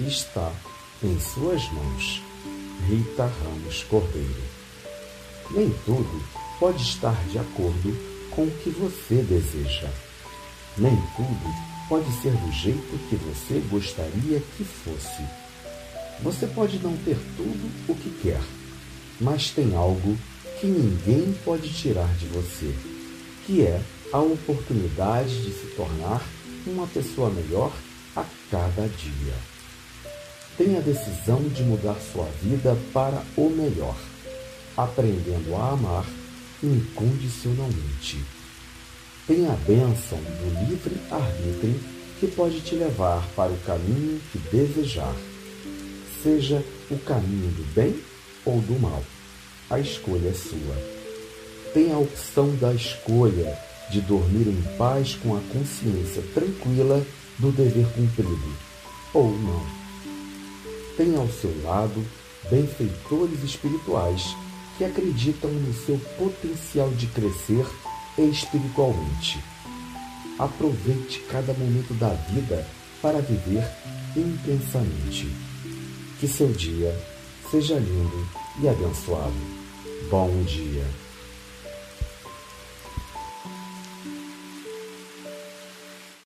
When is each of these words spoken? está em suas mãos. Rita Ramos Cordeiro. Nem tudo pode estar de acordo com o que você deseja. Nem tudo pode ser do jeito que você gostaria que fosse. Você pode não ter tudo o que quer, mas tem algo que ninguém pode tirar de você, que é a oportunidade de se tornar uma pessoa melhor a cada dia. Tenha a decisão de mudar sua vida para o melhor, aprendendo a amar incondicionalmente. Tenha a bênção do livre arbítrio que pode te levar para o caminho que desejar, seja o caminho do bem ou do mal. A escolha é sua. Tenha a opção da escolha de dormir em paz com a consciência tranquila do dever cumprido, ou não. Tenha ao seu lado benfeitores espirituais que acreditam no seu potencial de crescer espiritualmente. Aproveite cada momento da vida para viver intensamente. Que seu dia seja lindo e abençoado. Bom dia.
está 0.00 0.52
em 1.02 1.18
suas 1.20 1.68
mãos. 1.72 2.22
Rita 2.88 3.26
Ramos 3.26 3.84
Cordeiro. 3.84 4.42
Nem 5.50 5.70
tudo 5.84 6.22
pode 6.58 6.82
estar 6.82 7.16
de 7.28 7.38
acordo 7.38 7.96
com 8.30 8.44
o 8.44 8.50
que 8.62 8.70
você 8.70 9.16
deseja. 9.22 9.88
Nem 10.78 10.96
tudo 11.16 11.54
pode 11.88 12.10
ser 12.20 12.32
do 12.32 12.52
jeito 12.52 12.98
que 13.08 13.16
você 13.16 13.62
gostaria 13.68 14.40
que 14.56 14.64
fosse. 14.64 15.22
Você 16.22 16.46
pode 16.46 16.78
não 16.78 16.96
ter 16.98 17.18
tudo 17.36 17.70
o 17.88 17.94
que 17.94 18.10
quer, 18.22 18.40
mas 19.20 19.50
tem 19.50 19.74
algo 19.74 20.16
que 20.60 20.66
ninguém 20.66 21.32
pode 21.44 21.68
tirar 21.68 22.08
de 22.16 22.26
você, 22.26 22.74
que 23.44 23.62
é 23.62 23.80
a 24.12 24.20
oportunidade 24.20 25.42
de 25.42 25.52
se 25.52 25.66
tornar 25.76 26.22
uma 26.66 26.86
pessoa 26.86 27.28
melhor 27.30 27.72
a 28.14 28.24
cada 28.50 28.88
dia. 28.88 29.51
Tenha 30.56 30.78
a 30.78 30.82
decisão 30.82 31.42
de 31.48 31.62
mudar 31.62 31.96
sua 32.12 32.28
vida 32.42 32.76
para 32.92 33.22
o 33.36 33.48
melhor, 33.48 33.96
aprendendo 34.76 35.56
a 35.56 35.70
amar 35.70 36.06
incondicionalmente. 36.62 38.22
Tenha 39.26 39.52
a 39.52 39.56
bênção 39.56 40.18
do 40.18 40.68
livre 40.68 40.94
arbítrio 41.10 41.80
que 42.20 42.26
pode 42.26 42.60
te 42.60 42.74
levar 42.74 43.26
para 43.34 43.50
o 43.50 43.58
caminho 43.60 44.20
que 44.30 44.38
desejar, 44.38 45.14
seja 46.22 46.62
o 46.90 46.98
caminho 46.98 47.50
do 47.52 47.74
bem 47.74 47.98
ou 48.44 48.60
do 48.60 48.78
mal. 48.78 49.02
A 49.70 49.80
escolha 49.80 50.28
é 50.28 50.34
sua. 50.34 50.76
Tenha 51.72 51.94
a 51.94 51.98
opção 51.98 52.54
da 52.56 52.74
escolha 52.74 53.58
de 53.90 54.02
dormir 54.02 54.48
em 54.48 54.76
paz 54.76 55.14
com 55.14 55.34
a 55.34 55.40
consciência 55.52 56.22
tranquila 56.34 57.02
do 57.38 57.50
dever 57.50 57.86
cumprido, 57.94 58.56
ou 59.14 59.30
não. 59.38 59.81
Tenha 60.96 61.18
ao 61.18 61.28
seu 61.28 61.50
lado 61.62 62.04
benfeitores 62.50 63.42
espirituais 63.42 64.36
que 64.76 64.84
acreditam 64.84 65.50
no 65.50 65.72
seu 65.72 65.98
potencial 66.18 66.90
de 66.90 67.06
crescer 67.06 67.66
espiritualmente. 68.18 69.42
Aproveite 70.38 71.20
cada 71.30 71.52
momento 71.54 71.94
da 71.94 72.08
vida 72.08 72.66
para 73.00 73.20
viver 73.20 73.64
intensamente. 74.16 75.28
Que 76.18 76.28
seu 76.28 76.48
dia 76.48 76.96
seja 77.50 77.74
lindo 77.74 78.28
e 78.60 78.68
abençoado. 78.68 79.34
Bom 80.10 80.42
dia. 80.44 81.11